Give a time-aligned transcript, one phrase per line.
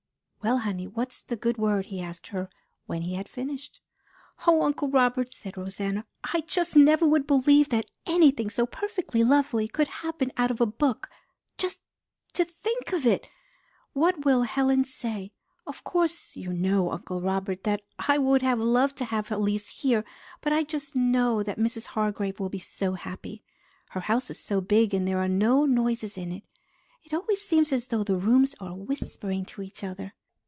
[0.43, 2.49] "Well, honey, what's the good word?" he asked her
[2.87, 3.79] when he had finished.
[4.47, 9.67] "Oh, Uncle Robert," said Rosanna, "I just never would believe that anything so perfectly lovely
[9.67, 11.11] could happen out of a book.
[11.59, 11.79] Just
[12.33, 13.29] to think of it!
[13.93, 15.31] What will Helen say?
[15.67, 20.03] Of course you know, Uncle Robert, that I would have loved to have Elise here,
[20.41, 21.85] but I just know that Mrs.
[21.85, 23.43] Hargrave will be so happy.
[23.89, 26.41] Her house is so big, and there are no noises in it.
[27.03, 30.15] It always seems as though the rooms are whispering to each other."